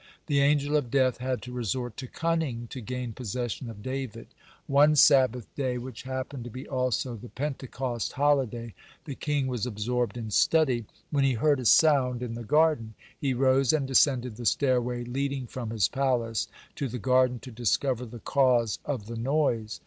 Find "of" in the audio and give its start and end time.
0.75-0.89, 3.69-3.83, 18.83-19.05